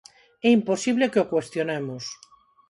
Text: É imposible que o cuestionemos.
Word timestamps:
É 0.47 0.49
imposible 0.57 1.11
que 1.11 1.21
o 1.23 1.29
cuestionemos. 1.31 2.03